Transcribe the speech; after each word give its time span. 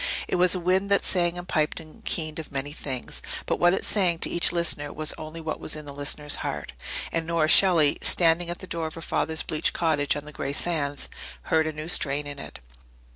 It 0.27 0.37
was 0.37 0.55
a 0.55 0.59
wind 0.59 0.89
that 0.89 1.05
sang 1.05 1.37
and 1.37 1.47
piped 1.47 1.79
and 1.79 2.03
keened 2.03 2.39
of 2.39 2.51
many 2.51 2.71
things 2.71 3.21
but 3.45 3.57
what 3.59 3.75
it 3.75 3.85
sang 3.85 4.17
to 4.17 4.31
each 4.31 4.51
listener 4.51 4.91
was 4.91 5.13
only 5.15 5.39
what 5.39 5.59
was 5.59 5.75
in 5.75 5.85
that 5.85 5.91
listener's 5.91 6.37
heart. 6.37 6.73
And 7.11 7.27
Nora 7.27 7.47
Shelley, 7.47 7.99
standing 8.01 8.49
at 8.49 8.57
the 8.57 8.65
door 8.65 8.87
of 8.87 8.95
her 8.95 9.01
father's 9.03 9.43
bleached 9.43 9.73
cottage 9.73 10.15
on 10.15 10.25
the 10.25 10.31
grey 10.31 10.53
sands, 10.53 11.07
heard 11.43 11.67
a 11.67 11.71
new 11.71 11.87
strain 11.87 12.25
in 12.25 12.39
it. 12.39 12.57